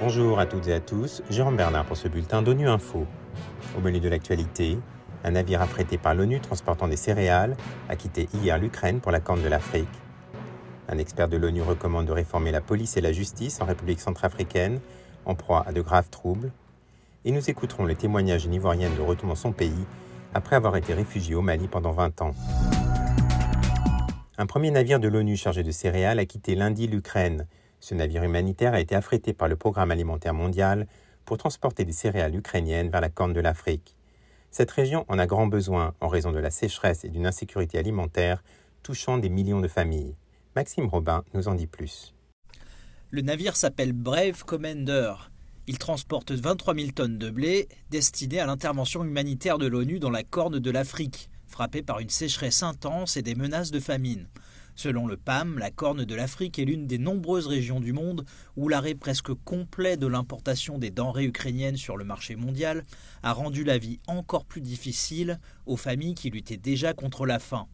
Bonjour 0.00 0.40
à 0.40 0.46
toutes 0.46 0.66
et 0.68 0.72
à 0.72 0.80
tous, 0.80 1.22
Jérôme 1.28 1.56
Bernard 1.56 1.84
pour 1.84 1.96
ce 1.96 2.08
bulletin 2.08 2.42
d'ONU 2.42 2.68
Info. 2.68 3.06
Au 3.76 3.80
menu 3.80 4.00
de 4.00 4.08
l'actualité, 4.08 4.78
un 5.24 5.32
navire 5.32 5.60
affrété 5.60 5.98
par 5.98 6.14
l'ONU 6.14 6.40
transportant 6.40 6.88
des 6.88 6.96
céréales 6.96 7.56
a 7.88 7.96
quitté 7.96 8.28
hier 8.34 8.58
l'Ukraine 8.58 9.00
pour 9.00 9.12
la 9.12 9.20
Corne 9.20 9.42
de 9.42 9.48
l'Afrique. 9.48 9.88
Un 10.88 10.98
expert 10.98 11.28
de 11.28 11.36
l'ONU 11.36 11.62
recommande 11.62 12.06
de 12.06 12.12
réformer 12.12 12.50
la 12.50 12.60
police 12.60 12.96
et 12.96 13.00
la 13.00 13.12
justice 13.12 13.60
en 13.60 13.66
République 13.66 14.00
centrafricaine, 14.00 14.80
en 15.26 15.34
proie 15.34 15.64
à 15.66 15.72
de 15.72 15.82
graves 15.82 16.08
troubles. 16.10 16.50
Et 17.24 17.32
nous 17.32 17.50
écouterons 17.50 17.84
les 17.84 17.94
témoignages 17.94 18.44
d'une 18.44 18.54
Ivoirienne 18.54 18.96
de 18.96 19.02
retour 19.02 19.28
dans 19.28 19.34
son 19.34 19.52
pays 19.52 19.86
après 20.32 20.56
avoir 20.56 20.76
été 20.76 20.94
réfugiée 20.94 21.34
au 21.34 21.42
Mali 21.42 21.68
pendant 21.68 21.92
20 21.92 22.22
ans. 22.22 22.34
Un 24.40 24.46
premier 24.46 24.70
navire 24.70 25.00
de 25.00 25.06
l'ONU 25.06 25.36
chargé 25.36 25.62
de 25.62 25.70
céréales 25.70 26.18
a 26.18 26.24
quitté 26.24 26.54
lundi 26.54 26.86
l'Ukraine. 26.86 27.46
Ce 27.78 27.94
navire 27.94 28.22
humanitaire 28.22 28.72
a 28.72 28.80
été 28.80 28.94
affrété 28.94 29.34
par 29.34 29.48
le 29.48 29.56
Programme 29.56 29.90
alimentaire 29.90 30.32
mondial 30.32 30.86
pour 31.26 31.36
transporter 31.36 31.84
des 31.84 31.92
céréales 31.92 32.34
ukrainiennes 32.34 32.88
vers 32.88 33.02
la 33.02 33.10
Corne 33.10 33.34
de 33.34 33.40
l'Afrique. 33.40 33.98
Cette 34.50 34.70
région 34.70 35.04
en 35.08 35.18
a 35.18 35.26
grand 35.26 35.46
besoin 35.46 35.92
en 36.00 36.08
raison 36.08 36.32
de 36.32 36.38
la 36.38 36.50
sécheresse 36.50 37.04
et 37.04 37.10
d'une 37.10 37.26
insécurité 37.26 37.76
alimentaire 37.76 38.42
touchant 38.82 39.18
des 39.18 39.28
millions 39.28 39.60
de 39.60 39.68
familles. 39.68 40.16
Maxime 40.56 40.86
Robin 40.86 41.22
nous 41.34 41.48
en 41.48 41.54
dit 41.54 41.66
plus. 41.66 42.14
Le 43.10 43.20
navire 43.20 43.56
s'appelle 43.56 43.92
Brave 43.92 44.46
Commander. 44.46 45.16
Il 45.66 45.76
transporte 45.76 46.30
23 46.30 46.74
000 46.74 46.92
tonnes 46.92 47.18
de 47.18 47.28
blé 47.28 47.68
destinées 47.90 48.40
à 48.40 48.46
l'intervention 48.46 49.04
humanitaire 49.04 49.58
de 49.58 49.66
l'ONU 49.66 49.98
dans 49.98 50.08
la 50.08 50.22
Corne 50.22 50.60
de 50.60 50.70
l'Afrique, 50.70 51.29
frappée 51.50 51.82
par 51.82 51.98
une 51.98 52.08
sécheresse 52.08 52.62
intense 52.62 53.16
et 53.16 53.22
des 53.22 53.34
menaces 53.34 53.70
de 53.70 53.80
famine. 53.80 54.28
Selon 54.76 55.06
le 55.06 55.18
PAM, 55.18 55.58
la 55.58 55.70
Corne 55.70 56.06
de 56.06 56.14
l'Afrique 56.14 56.58
est 56.58 56.64
l'une 56.64 56.86
des 56.86 56.96
nombreuses 56.96 57.48
régions 57.48 57.80
du 57.80 57.92
monde 57.92 58.24
où 58.56 58.68
l'arrêt 58.68 58.94
presque 58.94 59.34
complet 59.44 59.98
de 59.98 60.06
l'importation 60.06 60.78
des 60.78 60.90
denrées 60.90 61.26
ukrainiennes 61.26 61.76
sur 61.76 61.98
le 61.98 62.04
marché 62.06 62.34
mondial 62.34 62.84
a 63.22 63.34
rendu 63.34 63.62
la 63.62 63.76
vie 63.76 63.98
encore 64.06 64.46
plus 64.46 64.62
difficile 64.62 65.38
aux 65.66 65.76
familles 65.76 66.14
qui 66.14 66.30
luttaient 66.30 66.56
déjà 66.56 66.94
contre 66.94 67.26
la 67.26 67.38
faim. 67.38 67.66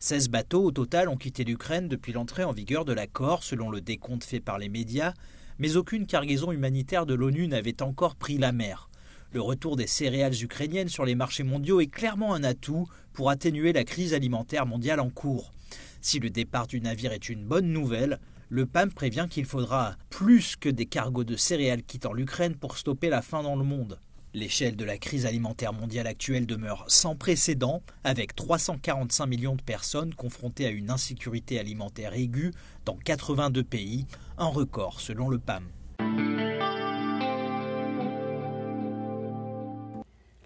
16 0.00 0.28
bateaux 0.30 0.64
au 0.64 0.72
total 0.72 1.08
ont 1.08 1.16
quitté 1.16 1.44
l'Ukraine 1.44 1.86
depuis 1.86 2.12
l'entrée 2.12 2.42
en 2.42 2.52
vigueur 2.52 2.84
de 2.84 2.94
l'accord, 2.94 3.44
selon 3.44 3.70
le 3.70 3.80
décompte 3.80 4.24
fait 4.24 4.40
par 4.40 4.58
les 4.58 4.68
médias, 4.68 5.14
mais 5.60 5.76
aucune 5.76 6.06
cargaison 6.06 6.50
humanitaire 6.50 7.06
de 7.06 7.14
l'ONU 7.14 7.46
n'avait 7.46 7.80
encore 7.80 8.16
pris 8.16 8.38
la 8.38 8.50
mer. 8.50 8.89
Le 9.32 9.40
retour 9.40 9.76
des 9.76 9.86
céréales 9.86 10.42
ukrainiennes 10.42 10.88
sur 10.88 11.04
les 11.04 11.14
marchés 11.14 11.44
mondiaux 11.44 11.80
est 11.80 11.86
clairement 11.86 12.34
un 12.34 12.42
atout 12.42 12.88
pour 13.12 13.30
atténuer 13.30 13.72
la 13.72 13.84
crise 13.84 14.12
alimentaire 14.12 14.66
mondiale 14.66 14.98
en 14.98 15.08
cours. 15.08 15.52
Si 16.00 16.18
le 16.18 16.30
départ 16.30 16.66
du 16.66 16.80
navire 16.80 17.12
est 17.12 17.28
une 17.28 17.44
bonne 17.44 17.72
nouvelle, 17.72 18.18
le 18.48 18.66
PAM 18.66 18.92
prévient 18.92 19.28
qu'il 19.30 19.44
faudra 19.44 19.94
plus 20.08 20.56
que 20.56 20.68
des 20.68 20.86
cargos 20.86 21.22
de 21.22 21.36
céréales 21.36 21.84
quittant 21.84 22.12
l'Ukraine 22.12 22.56
pour 22.56 22.76
stopper 22.76 23.08
la 23.08 23.22
faim 23.22 23.44
dans 23.44 23.54
le 23.54 23.62
monde. 23.62 24.00
L'échelle 24.34 24.74
de 24.74 24.84
la 24.84 24.98
crise 24.98 25.26
alimentaire 25.26 25.72
mondiale 25.72 26.08
actuelle 26.08 26.46
demeure 26.46 26.84
sans 26.88 27.14
précédent, 27.14 27.82
avec 28.02 28.34
345 28.34 29.26
millions 29.26 29.54
de 29.54 29.62
personnes 29.62 30.12
confrontées 30.14 30.66
à 30.66 30.70
une 30.70 30.90
insécurité 30.90 31.60
alimentaire 31.60 32.14
aiguë 32.14 32.50
dans 32.84 32.96
82 32.96 33.62
pays, 33.62 34.06
un 34.38 34.46
record 34.46 35.00
selon 35.00 35.28
le 35.28 35.38
PAM. 35.38 35.64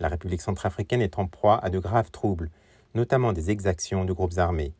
La 0.04 0.10
République 0.10 0.42
centrafricaine 0.42 1.00
est 1.00 1.18
en 1.18 1.26
proie 1.26 1.58
à 1.64 1.70
de 1.70 1.78
graves 1.78 2.10
troubles, 2.10 2.50
notamment 2.94 3.32
des 3.32 3.50
exactions 3.50 4.04
de 4.04 4.12
groupes 4.12 4.36
armés. 4.36 4.74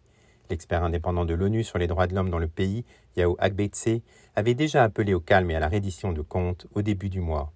L'expert 0.50 0.84
indépendant 0.84 1.25
de 1.25 1.33
l'ONU 1.33 1.64
sur 1.64 1.78
les 1.78 1.86
droits 1.86 2.06
de 2.06 2.14
l'homme 2.14 2.28
dans 2.28 2.39
le 2.39 2.47
pays, 2.47 2.84
Yao 3.17 3.34
Agbetse, 3.39 4.02
avait 4.36 4.52
déjà 4.52 4.84
appelé 4.84 5.14
au 5.14 5.20
calme 5.20 5.50
et 5.50 5.56
à 5.56 5.61
la 5.61 5.69
reddition 5.69 6.12
de 6.12 6.20
comptes 6.20 6.67
au 6.75 6.83
début 6.83 7.08
du 7.08 7.22
mois. 7.22 7.55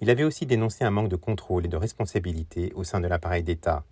Il 0.00 0.10
avait 0.10 0.22
aussi 0.22 0.46
dénoncé 0.46 0.84
un 0.84 0.92
manque 0.92 1.08
de 1.08 1.16
contrôle 1.16 1.64
et 1.66 1.68
de 1.68 1.76
responsabilité 1.76 2.72
au 2.76 2.84
sein 2.84 3.00
de 3.00 3.08
l'appareil 3.08 3.42
d'État. 3.42 3.82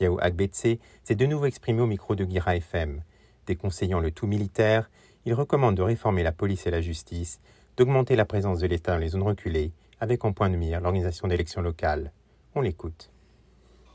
Yao 0.00 0.18
Agbetse 0.18 0.78
s'est 1.04 1.14
de 1.14 1.26
nouveau 1.26 1.44
exprimé 1.44 1.82
au 1.82 1.86
micro 1.86 2.14
de 2.14 2.24
Gira 2.24 2.56
FM. 2.56 3.02
Déconseillant 3.46 4.00
le 4.00 4.12
tout 4.12 4.26
militaire, 4.26 4.88
il 5.26 5.34
recommande 5.34 5.74
de 5.74 5.82
réformer 5.82 6.22
la 6.22 6.32
police 6.32 6.66
et 6.66 6.70
la 6.70 6.80
justice, 6.80 7.38
d'augmenter 7.76 8.16
la 8.16 8.24
présence 8.24 8.60
de 8.60 8.66
l'État 8.66 8.92
dans 8.92 8.98
les 8.98 9.08
zones 9.08 9.24
reculées, 9.24 9.72
avec 10.00 10.24
en 10.24 10.32
point 10.32 10.48
de 10.48 10.56
mire 10.56 10.80
l'organisation 10.80 11.28
d'élections 11.28 11.60
locales. 11.60 12.12
On 12.56 12.62
l'écoute. 12.62 13.10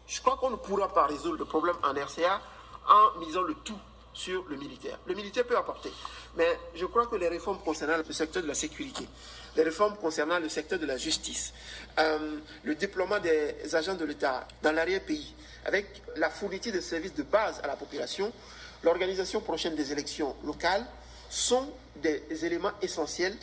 Je 0.06 0.22
crois 0.22 0.38
qu'on 0.38 0.52
ne 0.52 0.56
pourra 0.56 0.94
pas 0.94 1.08
résoudre 1.08 1.40
le 1.40 1.46
problème 1.46 1.76
en 1.82 1.94
RCA 1.94 2.40
en 2.88 3.20
misant 3.20 3.42
le 3.42 3.56
tout 3.56 3.80
sur 4.14 4.46
le 4.50 4.56
militaire. 4.56 5.00
Le 5.08 5.16
militaire 5.16 5.48
peut 5.48 5.58
apporter, 5.58 5.90
mais 6.38 6.60
je 6.76 6.86
crois 6.86 7.08
que 7.08 7.16
les 7.16 7.28
réformes 7.28 7.58
concernant 7.66 7.98
le 7.98 8.14
secteur 8.14 8.44
de 8.44 8.48
la 8.48 8.54
sécurité, 8.54 9.08
les 9.56 9.64
réformes 9.64 9.96
concernant 9.96 10.38
le 10.38 10.48
secteur 10.48 10.78
de 10.78 10.86
la 10.86 10.98
justice, 10.98 11.54
euh, 11.98 12.38
le 12.64 12.76
déploiement 12.76 13.20
des 13.20 13.74
agents 13.74 13.96
de 13.96 14.06
l'État 14.06 14.48
dans 14.62 14.74
l'arrière-pays, 14.74 15.34
avec 15.66 16.04
la 16.18 16.30
fourniture 16.30 16.74
de 16.74 16.82
services 16.82 17.16
de 17.16 17.24
base 17.24 17.62
à 17.64 17.68
la 17.68 17.76
population, 17.76 18.32
l'organisation 18.84 19.42
prochaine 19.42 19.74
des 19.74 19.92
élections 19.92 20.36
locales 20.44 20.86
sont 21.32 21.68
des 21.96 22.46
éléments 22.46 22.74
essentiels 22.84 23.36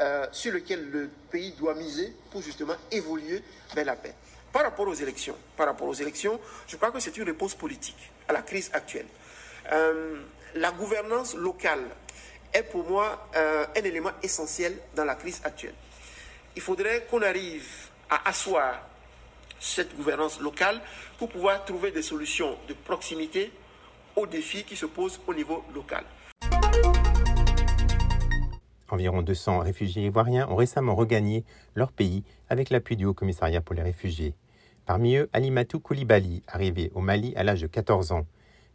euh, 0.00 0.26
sur 0.32 0.52
lesquels 0.52 0.90
le 0.90 1.08
pays 1.30 1.52
doit 1.52 1.74
miser 1.74 2.12
pour 2.32 2.42
justement 2.42 2.74
évoluer 2.90 3.40
vers 3.72 3.84
la 3.84 3.94
paix. 3.94 4.14
Par 4.54 4.62
rapport 4.62 4.86
aux 4.86 4.94
élections, 4.94 6.40
je 6.68 6.76
crois 6.76 6.92
que 6.92 7.00
c'est 7.00 7.16
une 7.16 7.24
réponse 7.24 7.56
politique 7.56 8.12
à 8.28 8.32
la 8.32 8.42
crise 8.42 8.70
actuelle. 8.72 9.06
Euh, 9.72 10.22
la 10.54 10.70
gouvernance 10.70 11.34
locale 11.34 11.82
est 12.52 12.62
pour 12.62 12.88
moi 12.88 13.28
euh, 13.34 13.66
un 13.76 13.82
élément 13.82 14.12
essentiel 14.22 14.78
dans 14.94 15.04
la 15.04 15.16
crise 15.16 15.40
actuelle. 15.42 15.74
Il 16.54 16.62
faudrait 16.62 17.04
qu'on 17.10 17.22
arrive 17.22 17.66
à 18.08 18.28
asseoir 18.28 18.80
cette 19.58 19.96
gouvernance 19.96 20.40
locale 20.40 20.80
pour 21.18 21.30
pouvoir 21.30 21.64
trouver 21.64 21.90
des 21.90 22.02
solutions 22.02 22.56
de 22.68 22.74
proximité 22.74 23.50
aux 24.14 24.28
défis 24.28 24.62
qui 24.62 24.76
se 24.76 24.86
posent 24.86 25.20
au 25.26 25.34
niveau 25.34 25.64
local. 25.74 26.04
Environ 28.88 29.22
200 29.22 29.58
réfugiés 29.58 30.04
ivoiriens 30.04 30.48
ont 30.48 30.54
récemment 30.54 30.94
regagné 30.94 31.44
leur 31.74 31.90
pays 31.90 32.22
avec 32.48 32.70
l'appui 32.70 32.94
du 32.96 33.04
Haut 33.04 33.14
Commissariat 33.14 33.60
pour 33.60 33.74
les 33.74 33.82
réfugiés. 33.82 34.36
Parmi 34.86 35.16
eux, 35.16 35.30
Alimatou 35.32 35.80
Koulibaly, 35.80 36.42
arrivée 36.46 36.90
au 36.94 37.00
Mali 37.00 37.32
à 37.36 37.42
l'âge 37.42 37.62
de 37.62 37.66
14 37.66 38.12
ans. 38.12 38.26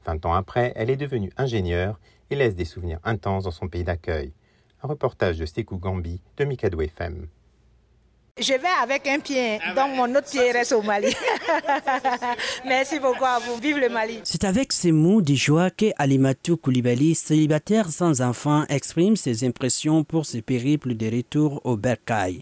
Vingt 0.06 0.26
ans 0.26 0.34
après, 0.34 0.74
elle 0.76 0.90
est 0.90 0.98
devenue 0.98 1.32
ingénieure 1.38 2.00
et 2.32 2.36
laisse 2.36 2.56
des 2.56 2.66
souvenirs 2.66 3.00
intenses 3.04 3.44
dans 3.44 3.52
son 3.52 3.68
pays 3.68 3.84
d'accueil. 3.84 4.34
Un 4.82 4.88
reportage 4.88 5.38
de 5.38 5.46
Sekou 5.46 5.78
Gambi 5.78 6.22
de 6.38 6.46
Mikado 6.46 6.82
FM. 6.82 7.28
Je 8.42 8.54
vais 8.54 8.60
avec 8.82 9.06
un 9.08 9.20
pied, 9.20 9.60
ah 9.62 9.74
donc 9.74 9.96
mon 9.98 10.10
autre 10.16 10.30
pied 10.32 10.52
reste 10.52 10.72
au 10.72 10.82
Mali. 10.82 11.14
Merci 12.66 12.98
beaucoup 13.00 13.26
à 13.26 13.40
vous. 13.40 13.60
Vive 13.60 13.78
le 13.80 13.90
Mali. 13.90 14.20
C'est 14.24 14.46
avec 14.46 14.72
ces 14.72 14.94
mots 14.94 15.22
de 15.22 15.34
joie 15.36 15.70
que 15.70 15.88
Alimatou 15.98 16.56
Koulibaly, 16.56 17.16
célibataire 17.16 17.90
sans 17.90 18.22
enfant, 18.22 18.64
exprime 18.70 19.18
ses 19.18 19.44
impressions 19.46 20.06
pour 20.06 20.26
ce 20.26 20.38
périple 20.38 20.94
de 20.96 21.14
retour 21.14 21.60
au 21.66 21.76
Bercail. 21.76 22.42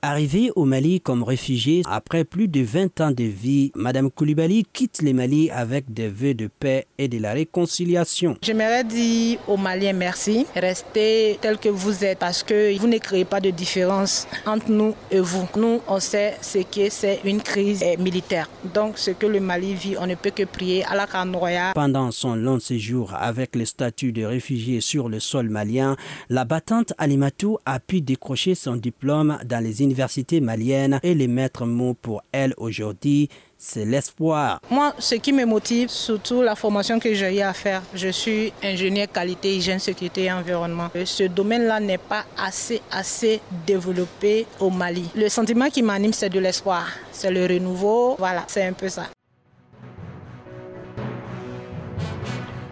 Arrivée 0.00 0.50
au 0.56 0.64
Mali 0.64 1.02
comme 1.02 1.22
réfugiée 1.22 1.82
après 1.90 2.24
plus 2.24 2.48
de 2.48 2.62
20 2.62 3.00
ans 3.02 3.10
de 3.10 3.24
vie, 3.24 3.70
Madame 3.74 4.10
Koulibaly 4.10 4.64
quitte 4.72 5.02
le 5.02 5.12
Mali 5.12 5.50
avec 5.50 5.92
des 5.92 6.08
vœux 6.08 6.34
de 6.34 6.48
paix 6.48 6.86
et 6.96 7.08
de 7.08 7.18
la 7.18 7.34
réconciliation. 7.34 8.38
J'aimerais 8.40 8.84
dire 8.84 9.38
aux 9.46 9.58
Maliens 9.58 9.92
merci. 9.92 10.46
Restez 10.54 11.38
tel 11.42 11.58
que 11.58 11.68
vous 11.68 12.02
êtes 12.02 12.18
parce 12.18 12.42
que 12.42 12.76
vous 12.78 12.86
ne 12.86 12.98
créez 12.98 13.24
pas 13.26 13.40
de 13.40 13.50
différence 13.50 14.26
entre 14.46 14.70
nous 14.70 14.94
et 15.10 15.20
vous. 15.20 15.33
Nous, 15.56 15.80
on 15.88 16.00
sait 16.00 16.36
ce 16.40 16.58
que 16.58 16.90
c'est 16.90 17.20
une 17.24 17.40
crise 17.42 17.82
militaire. 17.98 18.48
Donc, 18.72 18.98
ce 18.98 19.10
que 19.10 19.26
le 19.26 19.40
Mali 19.40 19.74
vit, 19.74 19.96
on 19.98 20.06
ne 20.06 20.14
peut 20.14 20.30
que 20.30 20.44
prier 20.44 20.84
à 20.84 20.94
la 20.94 21.06
Canoya. 21.06 21.72
Pendant 21.74 22.10
son 22.10 22.34
long 22.36 22.60
séjour 22.60 23.12
avec 23.14 23.56
le 23.56 23.64
statut 23.64 24.12
de 24.12 24.24
réfugié 24.24 24.80
sur 24.80 25.08
le 25.08 25.20
sol 25.20 25.48
malien, 25.48 25.96
la 26.28 26.44
battante 26.44 26.92
Alimatou 26.98 27.58
a 27.66 27.80
pu 27.80 28.00
décrocher 28.00 28.54
son 28.54 28.76
diplôme 28.76 29.38
dans 29.44 29.62
les 29.62 29.82
universités 29.82 30.40
maliennes 30.40 31.00
et 31.02 31.14
les 31.14 31.28
maîtres 31.28 31.66
mots 31.66 31.94
pour 31.94 32.22
elle 32.32 32.54
aujourd'hui 32.56 33.28
c'est 33.58 33.84
l'espoir. 33.84 34.60
Moi, 34.70 34.94
ce 34.98 35.14
qui 35.16 35.32
me 35.32 35.44
motive, 35.44 35.88
surtout 35.88 36.42
la 36.42 36.54
formation 36.54 36.98
que 36.98 37.14
j'ai 37.14 37.38
eu 37.38 37.40
à 37.40 37.52
faire, 37.52 37.82
je 37.94 38.08
suis 38.08 38.52
ingénieur 38.62 39.08
qualité, 39.10 39.56
hygiène, 39.56 39.78
sécurité 39.78 40.24
et 40.24 40.32
environnement. 40.32 40.90
Ce 41.04 41.24
domaine-là 41.24 41.80
n'est 41.80 41.98
pas 41.98 42.24
assez, 42.36 42.82
assez 42.90 43.40
développé 43.66 44.46
au 44.60 44.70
Mali. 44.70 45.10
Le 45.14 45.28
sentiment 45.28 45.68
qui 45.70 45.82
m'anime, 45.82 46.12
c'est 46.12 46.30
de 46.30 46.40
l'espoir, 46.40 46.86
c'est 47.12 47.30
le 47.30 47.46
renouveau. 47.46 48.16
Voilà, 48.18 48.44
c'est 48.46 48.64
un 48.66 48.72
peu 48.72 48.88
ça. 48.88 49.06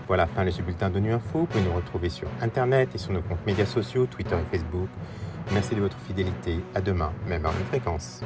Voilà, 0.07 0.27
fin 0.27 0.45
de 0.45 0.51
ce 0.51 0.61
bulletin 0.61 0.91
de 0.91 0.99
Nu 0.99 1.13
Info. 1.13 1.41
Vous 1.41 1.47
pouvez 1.47 1.65
nous 1.65 1.75
retrouver 1.75 2.11
sur 2.11 2.29
Internet 2.43 2.91
et 2.95 2.99
sur 2.99 3.13
nos 3.13 3.23
comptes 3.23 3.47
médias 3.47 3.65
sociaux, 3.65 4.07
Twitter 4.07 4.37
et 4.37 4.57
Facebook. 4.57 4.89
Merci 5.53 5.75
de 5.75 5.81
votre 5.81 5.99
fidélité. 6.07 6.59
À 6.75 6.83
demain, 6.83 7.13
même 7.27 7.47
heure 7.47 7.55
de 7.55 7.65
fréquence. 7.65 8.21